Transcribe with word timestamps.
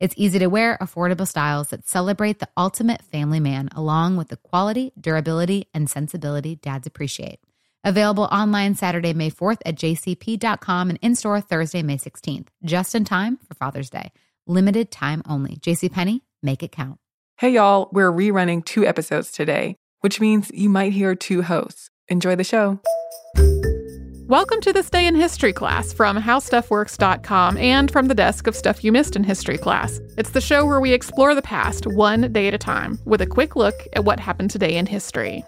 It's 0.00 0.14
easy 0.16 0.38
to 0.40 0.48
wear, 0.48 0.76
affordable 0.80 1.26
styles 1.26 1.68
that 1.68 1.86
celebrate 1.86 2.38
the 2.38 2.48
ultimate 2.56 3.02
family 3.02 3.40
man, 3.40 3.68
along 3.74 4.16
with 4.16 4.28
the 4.28 4.36
quality, 4.36 4.92
durability, 5.00 5.68
and 5.72 5.88
sensibility 5.88 6.56
dads 6.56 6.86
appreciate. 6.86 7.40
Available 7.84 8.24
online 8.24 8.74
Saturday, 8.74 9.12
May 9.12 9.30
4th 9.30 9.58
at 9.64 9.76
jcp.com 9.76 10.90
and 10.90 10.98
in 11.02 11.14
store 11.14 11.40
Thursday, 11.40 11.82
May 11.82 11.98
16th, 11.98 12.48
just 12.64 12.94
in 12.94 13.04
time 13.04 13.38
for 13.46 13.54
Father's 13.54 13.90
Day. 13.90 14.10
Limited 14.46 14.90
time 14.90 15.22
only. 15.28 15.56
JCPenney, 15.56 16.20
make 16.42 16.62
it 16.62 16.72
count. 16.72 16.98
Hey, 17.38 17.50
y'all, 17.50 17.88
we're 17.92 18.12
rerunning 18.12 18.64
two 18.64 18.86
episodes 18.86 19.30
today, 19.32 19.76
which 20.00 20.20
means 20.20 20.50
you 20.52 20.68
might 20.68 20.92
hear 20.92 21.14
two 21.14 21.42
hosts. 21.42 21.90
Enjoy 22.08 22.36
the 22.36 22.44
show. 22.44 22.80
Welcome 24.28 24.62
to 24.62 24.72
this 24.72 24.88
day 24.88 25.06
in 25.06 25.14
history 25.14 25.52
class 25.52 25.92
from 25.92 26.16
howstuffworks.com 26.16 27.58
and 27.58 27.90
from 27.90 28.08
the 28.08 28.14
desk 28.14 28.46
of 28.46 28.56
Stuff 28.56 28.82
You 28.82 28.90
Missed 28.90 29.16
in 29.16 29.22
History 29.22 29.58
class. 29.58 30.00
It's 30.16 30.30
the 30.30 30.40
show 30.40 30.64
where 30.64 30.80
we 30.80 30.94
explore 30.94 31.34
the 31.34 31.42
past 31.42 31.86
one 31.86 32.32
day 32.32 32.48
at 32.48 32.54
a 32.54 32.58
time 32.58 32.98
with 33.04 33.20
a 33.20 33.26
quick 33.26 33.54
look 33.54 33.74
at 33.92 34.06
what 34.06 34.18
happened 34.18 34.50
today 34.50 34.78
in 34.78 34.86
history. 34.86 35.44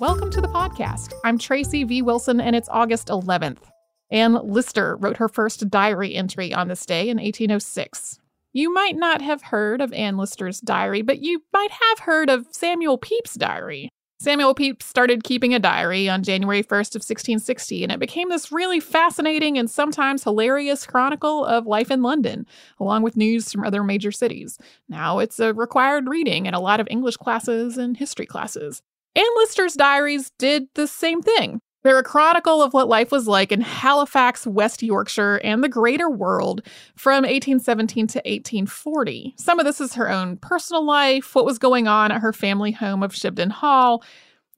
Welcome 0.00 0.32
to 0.32 0.40
the 0.40 0.50
podcast. 0.52 1.12
I'm 1.22 1.38
Tracy 1.38 1.84
V. 1.84 2.02
Wilson, 2.02 2.40
and 2.40 2.56
it's 2.56 2.68
August 2.68 3.06
11th. 3.06 3.62
Anne 4.10 4.34
Lister 4.42 4.96
wrote 4.96 5.18
her 5.18 5.28
first 5.28 5.70
diary 5.70 6.16
entry 6.16 6.52
on 6.52 6.66
this 6.66 6.84
day 6.84 7.08
in 7.08 7.18
1806. 7.18 8.18
You 8.52 8.74
might 8.74 8.96
not 8.96 9.22
have 9.22 9.42
heard 9.42 9.80
of 9.80 9.92
Anne 9.92 10.16
Lister's 10.16 10.60
diary, 10.60 11.02
but 11.02 11.22
you 11.22 11.44
might 11.52 11.70
have 11.70 12.00
heard 12.00 12.28
of 12.28 12.48
Samuel 12.50 12.98
Pepys' 12.98 13.34
diary. 13.34 13.88
Samuel 14.22 14.54
Pepys 14.54 14.86
started 14.86 15.24
keeping 15.24 15.52
a 15.52 15.58
diary 15.58 16.08
on 16.08 16.22
January 16.22 16.62
1st 16.62 16.94
of 16.94 17.00
1660, 17.00 17.82
and 17.82 17.90
it 17.90 17.98
became 17.98 18.28
this 18.28 18.52
really 18.52 18.78
fascinating 18.78 19.58
and 19.58 19.68
sometimes 19.68 20.22
hilarious 20.22 20.86
chronicle 20.86 21.44
of 21.44 21.66
life 21.66 21.90
in 21.90 22.02
London, 22.02 22.46
along 22.78 23.02
with 23.02 23.16
news 23.16 23.50
from 23.50 23.64
other 23.64 23.82
major 23.82 24.12
cities. 24.12 24.58
Now 24.88 25.18
it's 25.18 25.40
a 25.40 25.52
required 25.54 26.06
reading 26.06 26.46
in 26.46 26.54
a 26.54 26.60
lot 26.60 26.78
of 26.78 26.86
English 26.88 27.16
classes 27.16 27.76
and 27.76 27.96
history 27.96 28.26
classes. 28.26 28.80
Anne 29.16 29.24
Lister's 29.38 29.74
diaries 29.74 30.30
did 30.38 30.68
the 30.74 30.86
same 30.86 31.20
thing. 31.20 31.60
They're 31.82 31.98
a 31.98 32.04
chronicle 32.04 32.62
of 32.62 32.72
what 32.72 32.88
life 32.88 33.10
was 33.10 33.26
like 33.26 33.50
in 33.50 33.60
Halifax, 33.60 34.46
West 34.46 34.82
Yorkshire, 34.82 35.40
and 35.42 35.64
the 35.64 35.68
greater 35.68 36.08
world 36.08 36.62
from 36.94 37.24
1817 37.24 38.06
to 38.08 38.18
1840. 38.18 39.34
Some 39.36 39.58
of 39.58 39.66
this 39.66 39.80
is 39.80 39.94
her 39.94 40.08
own 40.08 40.36
personal 40.36 40.84
life, 40.84 41.34
what 41.34 41.44
was 41.44 41.58
going 41.58 41.88
on 41.88 42.12
at 42.12 42.20
her 42.20 42.32
family 42.32 42.70
home 42.70 43.02
of 43.02 43.12
Shibden 43.12 43.50
Hall. 43.50 44.04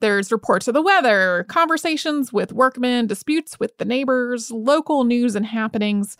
There's 0.01 0.31
reports 0.31 0.67
of 0.67 0.75
the 0.75 0.83
weather, 0.83 1.45
conversations 1.49 2.31
with 2.31 2.53
workmen, 2.53 3.07
disputes 3.07 3.59
with 3.59 3.77
the 3.77 3.85
neighbors, 3.85 4.51
local 4.51 5.03
news 5.03 5.35
and 5.35 5.47
happenings. 5.47 6.17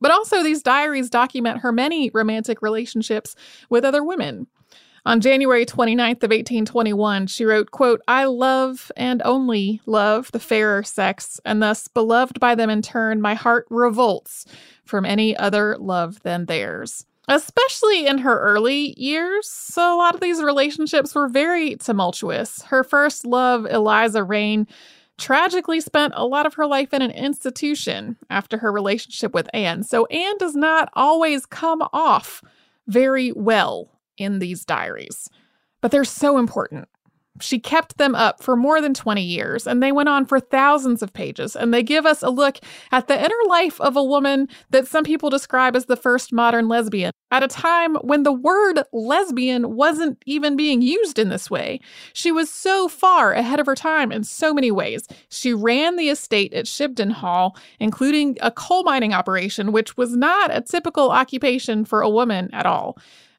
But 0.00 0.10
also, 0.10 0.42
these 0.42 0.62
diaries 0.62 1.10
document 1.10 1.60
her 1.60 1.72
many 1.72 2.10
romantic 2.14 2.62
relationships 2.62 3.34
with 3.68 3.84
other 3.84 4.04
women. 4.04 4.46
On 5.06 5.20
January 5.20 5.64
29th 5.64 6.24
of 6.24 6.30
1821, 6.30 7.28
she 7.28 7.44
wrote, 7.44 7.70
quote, 7.70 8.02
I 8.08 8.24
love 8.24 8.90
and 8.96 9.22
only 9.24 9.80
love 9.86 10.32
the 10.32 10.40
fairer 10.40 10.82
sex, 10.82 11.38
and 11.44 11.62
thus 11.62 11.86
beloved 11.86 12.40
by 12.40 12.56
them 12.56 12.70
in 12.70 12.82
turn, 12.82 13.20
my 13.20 13.34
heart 13.34 13.68
revolts 13.70 14.46
from 14.84 15.04
any 15.04 15.36
other 15.36 15.76
love 15.78 16.20
than 16.24 16.46
theirs. 16.46 17.06
Especially 17.28 18.08
in 18.08 18.18
her 18.18 18.40
early 18.40 18.98
years, 19.00 19.72
a 19.76 19.94
lot 19.94 20.16
of 20.16 20.20
these 20.20 20.42
relationships 20.42 21.14
were 21.14 21.28
very 21.28 21.76
tumultuous. 21.76 22.62
Her 22.62 22.82
first 22.82 23.24
love, 23.24 23.64
Eliza 23.64 24.24
Raine, 24.24 24.66
tragically 25.18 25.80
spent 25.80 26.14
a 26.16 26.26
lot 26.26 26.46
of 26.46 26.54
her 26.54 26.66
life 26.66 26.92
in 26.92 27.00
an 27.00 27.12
institution 27.12 28.16
after 28.28 28.58
her 28.58 28.72
relationship 28.72 29.32
with 29.32 29.48
Anne. 29.54 29.84
So 29.84 30.06
Anne 30.06 30.36
does 30.38 30.56
not 30.56 30.88
always 30.94 31.46
come 31.46 31.82
off 31.92 32.42
very 32.88 33.30
well 33.30 33.95
in 34.16 34.38
these 34.38 34.64
diaries, 34.64 35.28
but 35.80 35.90
they're 35.90 36.04
so 36.04 36.38
important. 36.38 36.88
She 37.40 37.58
kept 37.58 37.98
them 37.98 38.14
up 38.14 38.42
for 38.42 38.56
more 38.56 38.80
than 38.80 38.94
20 38.94 39.22
years, 39.22 39.66
and 39.66 39.82
they 39.82 39.92
went 39.92 40.08
on 40.08 40.24
for 40.24 40.40
thousands 40.40 41.02
of 41.02 41.12
pages. 41.12 41.54
And 41.54 41.72
they 41.72 41.82
give 41.82 42.06
us 42.06 42.22
a 42.22 42.30
look 42.30 42.58
at 42.92 43.08
the 43.08 43.18
inner 43.18 43.34
life 43.48 43.80
of 43.80 43.96
a 43.96 44.04
woman 44.04 44.48
that 44.70 44.86
some 44.86 45.04
people 45.04 45.30
describe 45.30 45.76
as 45.76 45.86
the 45.86 45.96
first 45.96 46.32
modern 46.32 46.68
lesbian, 46.68 47.12
at 47.30 47.42
a 47.42 47.48
time 47.48 47.96
when 47.96 48.22
the 48.22 48.32
word 48.32 48.80
lesbian 48.92 49.74
wasn't 49.74 50.22
even 50.26 50.56
being 50.56 50.80
used 50.80 51.18
in 51.18 51.28
this 51.28 51.50
way. 51.50 51.80
She 52.12 52.32
was 52.32 52.48
so 52.48 52.88
far 52.88 53.32
ahead 53.32 53.60
of 53.60 53.66
her 53.66 53.74
time 53.74 54.12
in 54.12 54.24
so 54.24 54.54
many 54.54 54.70
ways. 54.70 55.06
She 55.28 55.52
ran 55.52 55.96
the 55.96 56.08
estate 56.08 56.54
at 56.54 56.66
Shibden 56.66 57.12
Hall, 57.12 57.56
including 57.80 58.38
a 58.40 58.50
coal 58.50 58.84
mining 58.84 59.12
operation, 59.12 59.72
which 59.72 59.96
was 59.96 60.16
not 60.16 60.56
a 60.56 60.62
typical 60.62 61.10
occupation 61.10 61.84
for 61.84 62.00
a 62.00 62.10
woman 62.10 62.48
at 62.52 62.64
all. 62.64 62.96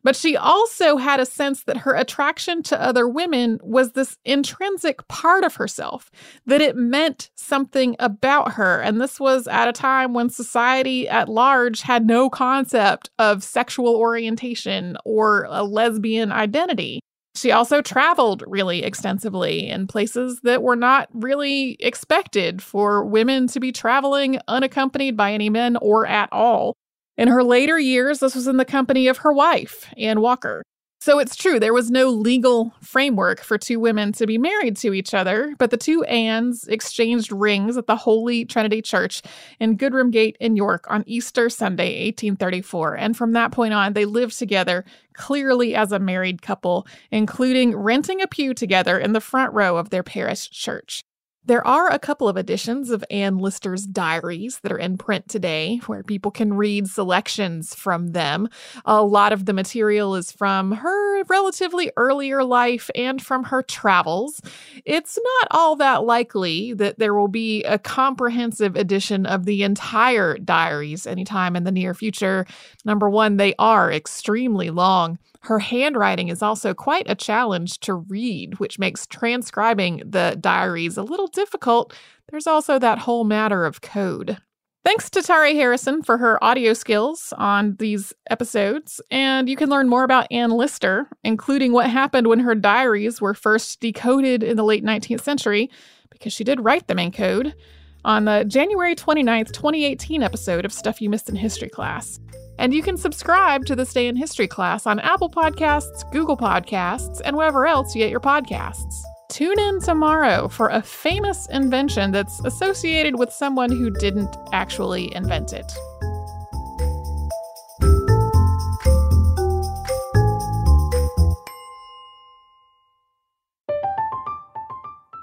But 0.08 0.16
she 0.16 0.38
also 0.38 0.96
had 0.96 1.20
a 1.20 1.26
sense 1.26 1.64
that 1.64 1.80
her 1.80 1.94
attraction 1.94 2.64
to 2.64 2.82
other 2.82 3.10
women 3.10 3.60
was 3.62 3.92
this 3.92 4.16
intrinsic 4.24 5.06
part 5.10 5.44
of 5.44 5.56
herself, 5.56 6.10
that 6.46 6.62
it 6.62 6.78
meant 6.78 7.30
something 7.36 7.94
about 8.00 8.54
her. 8.54 8.80
And 8.80 9.02
this 9.02 9.20
was 9.20 9.50
at 9.50 9.68
a 9.68 9.74
time 9.74 10.14
when 10.14 10.30
society 10.30 11.10
at 11.10 11.28
large 11.28 11.82
had 11.82 12.08
no 12.08 12.30
concept 12.30 13.10
of 13.20 13.44
sexual 13.44 13.98
orientation 13.98 14.96
or 15.04 15.46
a 15.50 15.66
lesbian 15.66 16.32
identity. 16.32 17.02
She 17.36 17.52
also 17.52 17.82
traveled 17.82 18.46
really 18.48 18.84
extensively 18.84 19.68
in 19.68 19.88
places 19.88 20.40
that 20.44 20.64
were 20.64 20.78
not 20.78 21.10
really 21.12 21.76
expected 21.82 22.64
for 22.64 23.04
women 23.04 23.48
to 23.48 23.60
be 23.60 23.74
traveling 23.74 24.40
unaccompanied 24.48 25.18
by 25.18 25.34
any 25.34 25.50
men 25.50 25.76
or 25.82 26.08
at 26.08 26.30
all. 26.32 26.78
In 27.18 27.28
her 27.30 27.44
later 27.44 27.80
years, 27.80 28.20
this 28.20 28.36
was 28.36 28.48
in 28.48 28.58
the 28.58 28.66
company 28.66 29.08
of 29.08 29.18
her 29.20 29.34
wife, 29.34 29.92
Ann 29.98 30.22
Walker. 30.22 30.64
So 31.00 31.20
it's 31.20 31.36
true, 31.36 31.60
there 31.60 31.74
was 31.74 31.92
no 31.92 32.10
legal 32.10 32.74
framework 32.82 33.42
for 33.42 33.58
two 33.58 33.80
women 33.80 34.12
to 34.14 34.26
be 34.26 34.38
married 34.38 34.76
to 34.78 34.94
each 34.94 35.14
other, 35.14 35.54
but 35.58 35.70
the 35.70 35.78
two 35.78 36.04
Anns 36.04 36.68
exchanged 36.68 37.32
rings 37.32 37.78
at 37.78 37.88
the 37.88 37.96
Holy 37.96 38.46
Trinity 38.46 38.82
Church 38.82 39.22
in 39.60 39.78
Goodramgate 39.78 40.36
in 40.40 40.56
York 40.56 40.86
on 40.90 41.04
Easter 41.06 41.50
Sunday, 41.50 42.06
1834. 42.06 42.98
And 42.98 43.16
from 43.16 43.34
that 43.34 43.52
point 43.52 43.74
on, 43.74 43.94
they 43.94 44.06
lived 44.06 44.38
together 44.38 44.86
clearly 45.14 45.76
as 45.76 45.92
a 45.92 46.00
married 46.00 46.42
couple, 46.42 46.88
including 47.12 47.76
renting 47.76 48.22
a 48.22 48.28
pew 48.28 48.54
together 48.54 48.98
in 49.00 49.14
the 49.14 49.22
front 49.22 49.54
row 49.54 49.78
of 49.78 49.92
their 49.92 50.04
parish 50.04 50.50
church. 50.50 51.04
There 51.48 51.66
are 51.66 51.90
a 51.90 51.98
couple 51.98 52.28
of 52.28 52.36
editions 52.36 52.90
of 52.90 53.06
Anne 53.10 53.38
Lister's 53.38 53.86
diaries 53.86 54.60
that 54.64 54.72
are 54.74 54.78
in 54.78 54.98
print 54.98 55.30
today 55.30 55.80
where 55.86 56.04
people 56.04 56.30
can 56.30 56.54
read 56.54 56.90
selections 56.90 57.74
from 57.74 58.10
them. 58.10 58.50
A 58.84 59.02
lot 59.02 59.32
of 59.32 59.46
the 59.46 59.54
material 59.54 60.16
is 60.16 60.30
from 60.30 60.74
her 60.74 61.24
relatively 61.24 61.90
earlier 61.96 62.44
life 62.44 62.90
and 62.96 63.22
from 63.22 63.46
her 63.46 63.64
travels. 63.64 64.42
It's 64.84 65.18
not 65.18 65.48
all 65.52 65.78
that 65.78 66.04
likely 66.04 66.74
that 66.74 67.00
there 67.00 67.14
will 67.14 67.30
be 67.30 67.64
a 67.64 67.80
comprehensive 67.80 68.76
edition 68.76 69.26
of 69.26 69.46
the 69.46 69.64
entire 69.64 70.38
diaries 70.38 71.08
anytime 71.08 71.56
in 71.56 71.64
the 71.64 71.72
near 71.72 71.94
future. 71.94 72.46
Number 72.84 73.10
one, 73.10 73.38
they 73.38 73.56
are 73.58 73.90
extremely 73.90 74.70
long. 74.70 75.18
Her 75.48 75.60
handwriting 75.60 76.28
is 76.28 76.42
also 76.42 76.74
quite 76.74 77.10
a 77.10 77.16
challenge 77.16 77.80
to 77.80 77.94
read, 77.94 78.60
which 78.60 78.80
makes 78.80 79.08
transcribing 79.08 80.04
the 80.06 80.36
diaries 80.42 80.98
a 80.98 81.04
little 81.04 81.28
difficult. 81.28 81.94
There's 82.30 82.48
also 82.48 82.78
that 82.80 83.00
whole 83.00 83.24
matter 83.24 83.64
of 83.64 83.80
code. 83.80 84.40
Thanks 84.84 85.10
to 85.12 85.22
Tari 85.22 85.56
Harrison 85.56 86.04
for 86.04 86.18
her 86.18 86.44
audio 86.44 86.74
skills 86.74 87.34
on 87.38 87.78
these 87.80 88.12
episodes. 88.30 89.00
And 89.10 89.48
you 89.48 89.56
can 89.56 89.70
learn 89.70 89.88
more 89.88 90.04
about 90.04 90.28
Anne 90.32 90.52
Lister, 90.52 91.08
including 91.24 91.72
what 91.72 91.90
happened 91.90 92.28
when 92.28 92.40
her 92.40 92.54
diaries 92.54 93.22
were 93.22 93.34
first 93.34 93.80
decoded 93.80 94.44
in 94.44 94.58
the 94.58 94.66
late 94.66 94.84
19th 94.84 95.22
century, 95.22 95.70
because 96.10 96.34
she 96.34 96.44
did 96.44 96.60
write 96.60 96.88
them 96.88 97.00
in 97.00 97.14
code, 97.14 97.56
on 98.04 98.26
the 98.26 98.44
January 98.46 98.96
29th, 98.96 99.54
2018 99.54 100.24
episode 100.24 100.66
of 100.66 100.74
Stuff 100.74 101.02
You 101.02 101.10
Missed 101.10 101.30
in 101.30 101.38
History 101.38 101.70
Class. 101.70 102.20
And 102.60 102.74
you 102.74 102.82
can 102.82 102.98
subscribe 102.98 103.66
to 103.66 103.76
This 103.76 103.94
Day 103.94 104.08
in 104.08 104.16
History 104.16 104.48
class 104.48 104.86
on 104.86 105.00
Apple 105.00 105.30
Podcasts, 105.30 106.10
Google 106.12 106.38
Podcasts, 106.38 107.22
and 107.24 107.36
wherever 107.38 107.68
else 107.68 107.96
you 107.96 108.02
get 108.02 108.10
your 108.10 108.20
podcasts. 108.20 108.96
Tune 109.30 109.60
in 109.60 109.82
tomorrow 109.82 110.48
for 110.48 110.70
a 110.70 110.82
famous 110.82 111.48
invention 111.50 112.12
that's 112.12 112.40
associated 112.46 113.20
with 113.20 113.32
someone 113.32 113.72
who 113.72 113.90
didn't 113.90 114.36
actually 114.54 115.14
invent 115.14 115.54
it. 115.54 115.72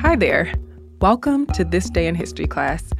Hi 0.00 0.14
there. 0.14 0.52
Welcome 1.00 1.46
to 1.46 1.64
This 1.64 1.88
Day 1.88 2.06
in 2.06 2.14
History 2.14 2.46
class, 2.46 2.92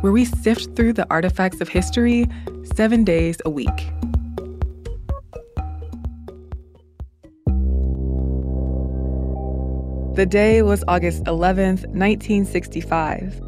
where 0.00 0.12
we 0.12 0.24
sift 0.24 0.74
through 0.74 0.94
the 0.94 1.06
artifacts 1.08 1.60
of 1.60 1.68
history 1.68 2.26
seven 2.74 3.04
days 3.04 3.36
a 3.44 3.50
week. 3.50 3.68
The 10.16 10.26
day 10.28 10.62
was 10.62 10.82
August 10.88 11.22
11th, 11.24 11.86
1965. 11.86 13.40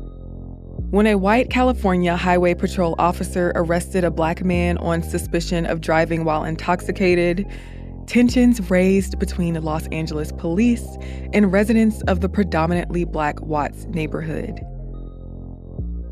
When 0.90 1.08
a 1.08 1.16
white 1.16 1.50
California 1.50 2.16
Highway 2.16 2.54
Patrol 2.54 2.94
officer 3.00 3.50
arrested 3.56 4.04
a 4.04 4.10
black 4.12 4.44
man 4.44 4.78
on 4.78 5.02
suspicion 5.02 5.66
of 5.66 5.80
driving 5.80 6.24
while 6.24 6.44
intoxicated, 6.44 7.44
tensions 8.06 8.70
raised 8.70 9.18
between 9.18 9.60
Los 9.62 9.86
Angeles 9.88 10.32
police 10.32 10.86
and 11.32 11.52
residents 11.52 12.02
of 12.02 12.20
the 12.20 12.28
predominantly 12.28 13.04
black 13.04 13.40
Watts 13.40 13.84
neighborhood. 13.86 14.60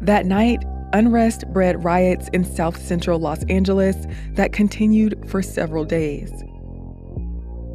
That 0.01 0.27
night, 0.27 0.63
unrest 0.93 1.45
bred 1.53 1.85
riots 1.85 2.29
in 2.33 2.45
south 2.45 2.81
central 2.81 3.19
Los 3.19 3.45
Angeles 3.45 3.97
that 4.35 4.53
continued 4.53 5.23
for 5.29 5.43
several 5.43 5.85
days. 5.85 6.31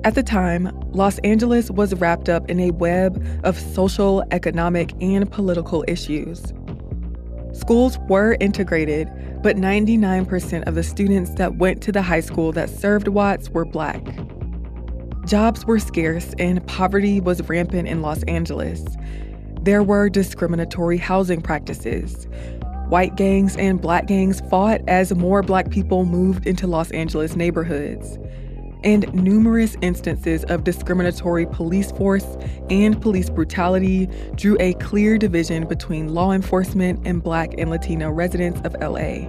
At 0.04 0.16
the 0.16 0.24
time, 0.24 0.72
Los 0.92 1.18
Angeles 1.20 1.70
was 1.72 1.94
wrapped 1.96 2.30
up 2.30 2.50
in 2.50 2.60
a 2.60 2.72
web 2.72 3.22
of 3.44 3.60
social, 3.60 4.24
economic, 4.32 4.94
and 5.02 5.30
political 5.30 5.84
issues. 5.88 6.54
Schools 7.58 7.98
were 8.08 8.38
integrated, 8.40 9.10
but 9.42 9.56
99% 9.56 10.68
of 10.68 10.76
the 10.76 10.84
students 10.84 11.32
that 11.32 11.56
went 11.56 11.82
to 11.82 11.92
the 11.92 12.04
high 12.04 12.20
school 12.20 12.52
that 12.52 12.70
served 12.70 13.08
Watts 13.08 13.50
were 13.50 13.66
black. 13.66 14.06
Jobs 15.26 15.66
were 15.66 15.80
scarce 15.80 16.36
and 16.38 16.66
poverty 16.68 17.20
was 17.20 17.42
rampant 17.50 17.88
in 17.88 18.02
Los 18.02 18.22
Angeles. 18.24 18.86
There 19.62 19.82
were 19.82 20.08
discriminatory 20.08 20.98
housing 20.98 21.42
practices. 21.42 22.28
White 22.90 23.16
gangs 23.16 23.58
and 23.58 23.82
black 23.82 24.06
gangs 24.06 24.40
fought 24.50 24.82
as 24.88 25.14
more 25.16 25.42
black 25.42 25.72
people 25.72 26.06
moved 26.06 26.46
into 26.46 26.68
Los 26.68 26.92
Angeles 26.92 27.36
neighborhoods. 27.36 28.20
And 28.84 29.12
numerous 29.14 29.76
instances 29.82 30.44
of 30.46 30.64
discriminatory 30.64 31.46
police 31.46 31.92
force 31.92 32.38
and 32.70 33.02
police 33.02 33.30
brutality 33.30 34.08
drew 34.36 34.58
a 34.60 34.74
clear 34.76 35.18
division 35.18 35.68
between 35.68 36.14
law 36.14 36.32
enforcement 36.32 37.06
and 37.06 37.24
Black 37.24 37.54
and 37.58 37.70
Latino 37.70 38.10
residents 38.10 38.60
of 38.62 38.76
LA. 38.82 39.28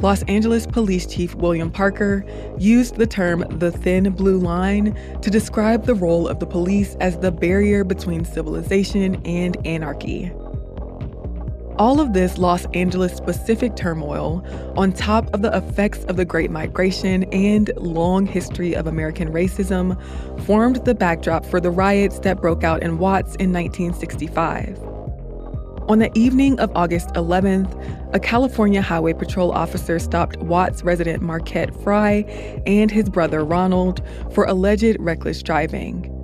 Los 0.00 0.22
Angeles 0.22 0.66
Police 0.66 1.06
Chief 1.06 1.34
William 1.34 1.70
Parker 1.70 2.24
used 2.58 2.96
the 2.96 3.06
term 3.06 3.44
the 3.58 3.70
thin 3.70 4.10
blue 4.12 4.38
line 4.38 4.98
to 5.20 5.30
describe 5.30 5.84
the 5.84 5.94
role 5.94 6.26
of 6.26 6.40
the 6.40 6.46
police 6.46 6.96
as 7.00 7.18
the 7.18 7.30
barrier 7.30 7.84
between 7.84 8.24
civilization 8.24 9.20
and 9.26 9.58
anarchy. 9.66 10.32
All 11.80 11.98
of 11.98 12.12
this 12.12 12.36
Los 12.36 12.66
Angeles 12.74 13.16
specific 13.16 13.74
turmoil, 13.74 14.44
on 14.76 14.92
top 14.92 15.32
of 15.32 15.40
the 15.40 15.56
effects 15.56 16.04
of 16.04 16.16
the 16.18 16.26
Great 16.26 16.50
Migration 16.50 17.24
and 17.32 17.70
long 17.78 18.26
history 18.26 18.76
of 18.76 18.86
American 18.86 19.32
racism, 19.32 19.98
formed 20.44 20.84
the 20.84 20.94
backdrop 20.94 21.46
for 21.46 21.58
the 21.58 21.70
riots 21.70 22.18
that 22.18 22.38
broke 22.38 22.64
out 22.64 22.82
in 22.82 22.98
Watts 22.98 23.34
in 23.36 23.50
1965. 23.50 24.78
On 25.88 26.00
the 26.00 26.10
evening 26.14 26.60
of 26.60 26.70
August 26.76 27.14
11th, 27.14 28.14
a 28.14 28.20
California 28.20 28.82
Highway 28.82 29.14
Patrol 29.14 29.50
officer 29.50 29.98
stopped 29.98 30.36
Watts 30.36 30.82
resident 30.82 31.22
Marquette 31.22 31.74
Frye 31.82 32.26
and 32.66 32.90
his 32.90 33.08
brother 33.08 33.42
Ronald 33.42 34.02
for 34.34 34.44
alleged 34.44 34.98
reckless 35.00 35.42
driving. 35.42 36.14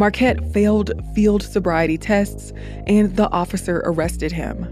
Marquette 0.00 0.42
failed 0.54 0.92
field 1.14 1.42
sobriety 1.42 1.98
tests, 1.98 2.54
and 2.86 3.14
the 3.16 3.30
officer 3.32 3.82
arrested 3.84 4.32
him. 4.32 4.66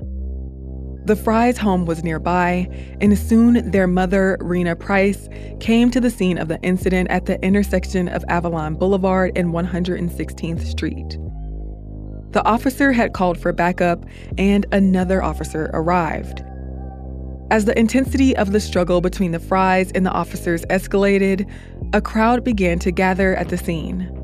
The 1.04 1.16
Fryes' 1.16 1.58
home 1.58 1.84
was 1.84 2.02
nearby, 2.02 2.66
and 3.02 3.16
soon 3.18 3.70
their 3.70 3.86
mother, 3.86 4.38
Rena 4.40 4.74
Price, 4.74 5.28
came 5.60 5.90
to 5.90 6.00
the 6.00 6.08
scene 6.08 6.38
of 6.38 6.48
the 6.48 6.58
incident 6.62 7.10
at 7.10 7.26
the 7.26 7.38
intersection 7.44 8.08
of 8.08 8.24
Avalon 8.28 8.76
Boulevard 8.76 9.32
and 9.36 9.52
116th 9.52 10.64
Street. 10.64 11.18
The 12.32 12.42
officer 12.46 12.92
had 12.92 13.12
called 13.12 13.38
for 13.38 13.52
backup, 13.52 14.06
and 14.38 14.64
another 14.72 15.22
officer 15.22 15.68
arrived. 15.74 16.42
As 17.50 17.66
the 17.66 17.78
intensity 17.78 18.34
of 18.34 18.52
the 18.52 18.60
struggle 18.60 19.02
between 19.02 19.32
the 19.32 19.40
Fryes 19.40 19.92
and 19.92 20.06
the 20.06 20.10
officers 20.10 20.64
escalated, 20.70 21.46
a 21.92 22.00
crowd 22.00 22.44
began 22.44 22.78
to 22.78 22.90
gather 22.90 23.34
at 23.36 23.50
the 23.50 23.58
scene. 23.58 24.17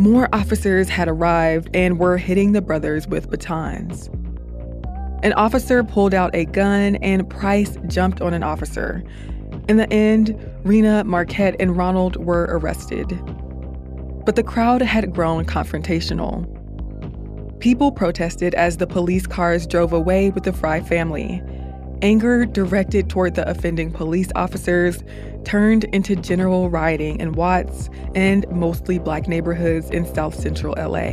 More 0.00 0.30
officers 0.32 0.88
had 0.88 1.08
arrived 1.08 1.68
and 1.74 1.98
were 1.98 2.16
hitting 2.16 2.52
the 2.52 2.62
brothers 2.62 3.06
with 3.06 3.28
batons. 3.28 4.08
An 5.22 5.34
officer 5.34 5.84
pulled 5.84 6.14
out 6.14 6.34
a 6.34 6.46
gun 6.46 6.96
and 6.96 7.28
Price 7.28 7.76
jumped 7.86 8.22
on 8.22 8.32
an 8.32 8.42
officer. 8.42 9.04
In 9.68 9.76
the 9.76 9.92
end, 9.92 10.34
Rena, 10.64 11.04
Marquette, 11.04 11.54
and 11.60 11.76
Ronald 11.76 12.16
were 12.16 12.44
arrested. 12.44 13.08
But 14.24 14.36
the 14.36 14.42
crowd 14.42 14.80
had 14.80 15.12
grown 15.12 15.44
confrontational. 15.44 16.48
People 17.60 17.92
protested 17.92 18.54
as 18.54 18.78
the 18.78 18.86
police 18.86 19.26
cars 19.26 19.66
drove 19.66 19.92
away 19.92 20.30
with 20.30 20.44
the 20.44 20.52
Frye 20.54 20.80
family. 20.80 21.42
Anger 22.02 22.46
directed 22.46 23.10
toward 23.10 23.34
the 23.34 23.48
offending 23.48 23.92
police 23.92 24.30
officers 24.34 25.04
turned 25.44 25.84
into 25.84 26.16
general 26.16 26.70
rioting 26.70 27.20
in 27.20 27.32
Watts 27.32 27.90
and 28.14 28.46
mostly 28.50 28.98
black 28.98 29.28
neighborhoods 29.28 29.90
in 29.90 30.06
South 30.14 30.34
Central 30.34 30.74
LA. 30.78 31.12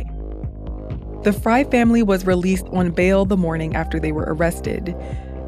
The 1.24 1.32
Frye 1.32 1.64
family 1.64 2.02
was 2.02 2.24
released 2.24 2.66
on 2.68 2.90
bail 2.90 3.26
the 3.26 3.36
morning 3.36 3.76
after 3.76 4.00
they 4.00 4.12
were 4.12 4.26
arrested. 4.28 4.94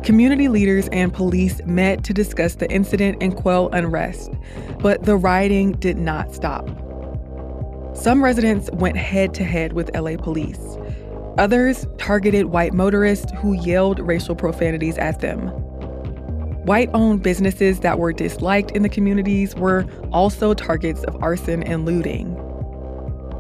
Community 0.03 0.49
leaders 0.49 0.89
and 0.93 1.13
police 1.13 1.61
met 1.65 2.05
to 2.05 2.13
discuss 2.13 2.57
the 2.57 2.71
incident 2.71 3.19
and 3.23 3.35
quell 3.35 3.69
unrest, 3.73 4.31
but 4.81 5.05
the 5.05 5.17
rioting 5.17 5.73
did 5.73 5.97
not 5.97 6.35
stop. 6.35 6.69
Some 7.95 8.23
residents 8.23 8.71
went 8.73 8.97
head 8.97 9.33
to 9.35 9.45
head 9.45 9.73
with 9.73 9.95
LA 9.95 10.17
police. 10.17 10.77
Others 11.39 11.87
targeted 11.99 12.47
white 12.47 12.75
motorists 12.75 13.33
who 13.39 13.55
yelled 13.55 14.01
racial 14.01 14.35
profanities 14.35 14.99
at 14.99 15.21
them. 15.21 15.49
White 16.65 16.91
owned 16.93 17.23
businesses 17.23 17.81
that 17.81 17.99
were 17.99 18.13
disliked 18.13 18.73
in 18.73 18.83
the 18.83 18.89
communities 18.89 19.55
were 19.55 19.87
also 20.13 20.55
targets 20.55 21.03
of 21.05 21.17
arson 21.23 21.63
and 21.63 21.87
looting. 21.87 22.35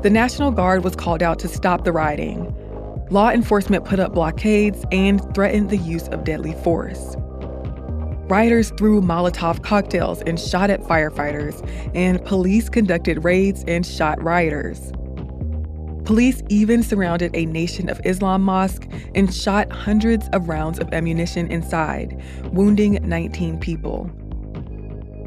The 0.02 0.10
National 0.10 0.50
Guard 0.50 0.82
was 0.82 0.96
called 0.96 1.22
out 1.22 1.38
to 1.40 1.48
stop 1.48 1.84
the 1.84 1.92
rioting. 1.92 2.54
Law 3.10 3.30
enforcement 3.30 3.84
put 3.84 4.00
up 4.00 4.14
blockades 4.14 4.84
and 4.90 5.20
threatened 5.34 5.68
the 5.68 5.76
use 5.76 6.08
of 6.08 6.24
deadly 6.24 6.54
force. 6.62 7.16
Rioters 8.30 8.70
threw 8.78 9.02
Molotov 9.02 9.62
cocktails 9.62 10.22
and 10.22 10.38
shot 10.38 10.70
at 10.70 10.80
firefighters, 10.84 11.60
and 11.94 12.24
police 12.24 12.68
conducted 12.68 13.24
raids 13.24 13.64
and 13.66 13.84
shot 13.84 14.22
rioters. 14.22 14.92
Police 16.10 16.42
even 16.48 16.82
surrounded 16.82 17.30
a 17.36 17.46
Nation 17.46 17.88
of 17.88 18.00
Islam 18.04 18.42
mosque 18.42 18.84
and 19.14 19.32
shot 19.32 19.70
hundreds 19.70 20.28
of 20.32 20.48
rounds 20.48 20.80
of 20.80 20.92
ammunition 20.92 21.46
inside, 21.52 22.20
wounding 22.46 22.98
19 23.00 23.60
people. 23.60 24.10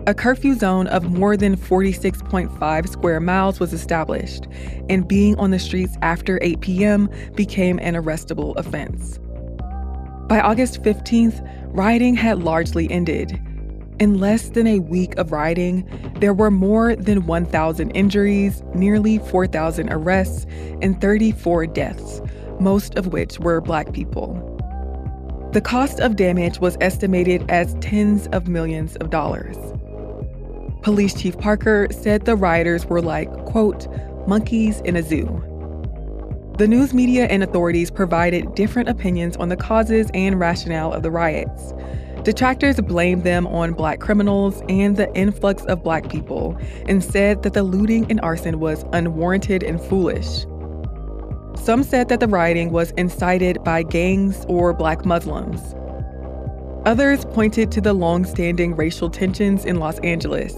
A 0.07 0.13
curfew 0.13 0.55
zone 0.55 0.87
of 0.87 1.09
more 1.09 1.37
than 1.37 1.55
46.5 1.55 2.89
square 2.89 3.21
miles 3.21 3.61
was 3.61 3.71
established, 3.71 4.45
and 4.89 5.07
being 5.07 5.39
on 5.39 5.51
the 5.51 5.57
streets 5.57 5.95
after 6.01 6.37
8 6.41 6.59
p.m. 6.59 7.09
became 7.33 7.79
an 7.79 7.93
arrestable 7.93 8.53
offense. 8.57 9.19
By 10.27 10.41
August 10.41 10.83
15th, 10.83 11.39
rioting 11.73 12.13
had 12.13 12.43
largely 12.43 12.91
ended, 12.91 13.41
in 13.99 14.19
less 14.19 14.49
than 14.49 14.67
a 14.67 14.79
week 14.79 15.17
of 15.17 15.31
rioting, 15.31 15.87
there 16.19 16.33
were 16.33 16.51
more 16.51 16.95
than 16.95 17.25
1,000 17.25 17.91
injuries, 17.91 18.63
nearly 18.73 19.19
4,000 19.19 19.91
arrests, 19.91 20.45
and 20.81 20.99
34 20.99 21.67
deaths, 21.67 22.21
most 22.59 22.95
of 22.95 23.07
which 23.07 23.39
were 23.39 23.61
Black 23.61 23.93
people. 23.93 24.49
The 25.53 25.61
cost 25.61 25.99
of 25.99 26.15
damage 26.15 26.59
was 26.59 26.77
estimated 26.81 27.45
as 27.49 27.75
tens 27.75 28.27
of 28.27 28.47
millions 28.47 28.95
of 28.97 29.09
dollars. 29.09 29.55
Police 30.81 31.13
Chief 31.13 31.37
Parker 31.37 31.87
said 31.91 32.25
the 32.25 32.35
rioters 32.35 32.85
were 32.85 33.01
like, 33.01 33.31
quote, 33.45 33.87
monkeys 34.27 34.81
in 34.81 34.95
a 34.95 35.03
zoo. 35.03 35.25
The 36.57 36.67
news 36.67 36.93
media 36.93 37.25
and 37.25 37.43
authorities 37.43 37.89
provided 37.89 38.53
different 38.53 38.89
opinions 38.89 39.37
on 39.37 39.49
the 39.49 39.55
causes 39.55 40.09
and 40.13 40.39
rationale 40.39 40.93
of 40.93 41.01
the 41.01 41.09
riots. 41.09 41.73
Detractors 42.23 42.79
blamed 42.79 43.23
them 43.23 43.45
on 43.47 43.73
black 43.73 43.99
criminals 43.99 44.61
and 44.69 44.95
the 44.95 45.13
influx 45.13 45.63
of 45.65 45.83
black 45.83 46.09
people 46.09 46.57
and 46.87 47.03
said 47.03 47.43
that 47.43 47.53
the 47.53 47.63
looting 47.63 48.09
and 48.09 48.21
arson 48.21 48.61
was 48.61 48.85
unwarranted 48.93 49.61
and 49.61 49.81
foolish. 49.81 50.45
Some 51.61 51.83
said 51.83 52.07
that 52.07 52.21
the 52.21 52.27
rioting 52.29 52.71
was 52.71 52.91
incited 52.91 53.61
by 53.65 53.83
gangs 53.83 54.45
or 54.47 54.73
black 54.73 55.05
Muslims. 55.05 55.75
Others 56.85 57.25
pointed 57.25 57.71
to 57.73 57.81
the 57.81 57.93
long-standing 57.93 58.75
racial 58.75 59.09
tensions 59.09 59.65
in 59.65 59.79
Los 59.79 59.99
Angeles. 59.99 60.55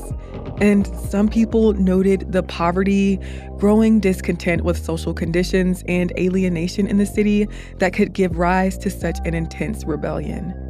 And 0.61 0.87
some 1.09 1.27
people 1.27 1.73
noted 1.73 2.31
the 2.31 2.43
poverty, 2.43 3.19
growing 3.57 3.99
discontent 3.99 4.63
with 4.63 4.77
social 4.77 5.13
conditions, 5.13 5.83
and 5.87 6.13
alienation 6.17 6.87
in 6.87 6.97
the 6.97 7.05
city 7.05 7.47
that 7.79 7.93
could 7.93 8.13
give 8.13 8.37
rise 8.37 8.77
to 8.79 8.89
such 8.89 9.17
an 9.25 9.33
intense 9.33 9.83
rebellion. 9.83 10.64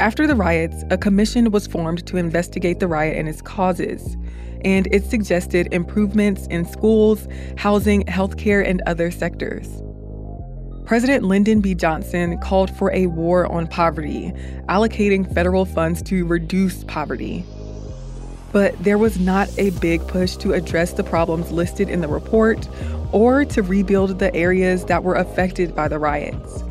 After 0.00 0.26
the 0.26 0.34
riots, 0.34 0.82
a 0.88 0.96
commission 0.96 1.50
was 1.50 1.66
formed 1.66 2.06
to 2.06 2.16
investigate 2.16 2.80
the 2.80 2.88
riot 2.88 3.18
and 3.18 3.28
its 3.28 3.42
causes, 3.42 4.16
and 4.64 4.88
it 4.90 5.04
suggested 5.04 5.68
improvements 5.74 6.46
in 6.46 6.64
schools, 6.64 7.28
housing, 7.58 8.04
healthcare, 8.04 8.66
and 8.66 8.80
other 8.86 9.10
sectors. 9.10 9.68
President 10.86 11.24
Lyndon 11.24 11.60
B. 11.60 11.74
Johnson 11.74 12.38
called 12.38 12.74
for 12.78 12.90
a 12.94 13.08
war 13.08 13.44
on 13.52 13.66
poverty, 13.66 14.32
allocating 14.70 15.30
federal 15.34 15.66
funds 15.66 16.00
to 16.04 16.24
reduce 16.24 16.82
poverty. 16.84 17.44
But 18.52 18.82
there 18.82 18.96
was 18.96 19.20
not 19.20 19.50
a 19.58 19.68
big 19.80 20.00
push 20.08 20.34
to 20.36 20.54
address 20.54 20.94
the 20.94 21.04
problems 21.04 21.52
listed 21.52 21.90
in 21.90 22.00
the 22.00 22.08
report 22.08 22.66
or 23.12 23.44
to 23.44 23.62
rebuild 23.62 24.18
the 24.18 24.34
areas 24.34 24.86
that 24.86 25.04
were 25.04 25.16
affected 25.16 25.74
by 25.74 25.88
the 25.88 25.98
riots 25.98 26.64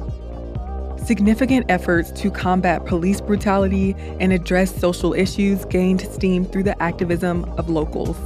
significant 1.05 1.65
efforts 1.69 2.11
to 2.11 2.31
combat 2.31 2.85
police 2.85 3.21
brutality 3.21 3.95
and 4.19 4.31
address 4.31 4.75
social 4.75 5.13
issues 5.13 5.65
gained 5.65 6.01
steam 6.01 6.45
through 6.45 6.63
the 6.63 6.81
activism 6.81 7.45
of 7.57 7.69
locals. 7.69 8.17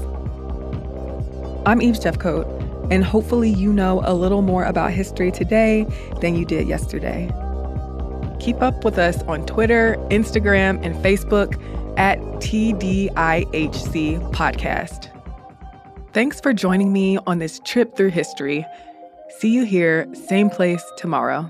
I'm 1.66 1.82
Eve 1.82 1.96
Jeffcoat, 1.96 2.92
and 2.92 3.04
hopefully 3.04 3.50
you 3.50 3.72
know 3.72 4.02
a 4.04 4.14
little 4.14 4.42
more 4.42 4.66
about 4.66 4.92
history 4.92 5.32
today 5.32 5.86
than 6.20 6.36
you 6.36 6.46
did 6.46 6.68
yesterday. 6.68 7.32
Keep 8.40 8.62
up 8.62 8.84
with 8.84 8.98
us 8.98 9.24
on 9.24 9.46
Twitter, 9.46 9.96
Instagram, 10.10 10.84
and 10.84 10.94
Facebook 10.96 11.58
at 11.98 12.20
TDIHC 12.20 13.12
Podcast. 14.34 15.10
Thanks 16.12 16.42
for 16.42 16.54
joining 16.54 16.92
me 16.92 17.18
on 17.26 17.40
this 17.40 17.60
trip 17.64 17.96
through 17.96 18.10
history. 18.10 18.66
See 19.40 19.50
you 19.50 19.64
here, 19.64 20.08
same 20.14 20.50
place 20.50 20.84
tomorrow. 20.98 21.50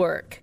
Network. 0.00 0.42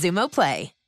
Xumo 0.00 0.30
Play. 0.30 0.79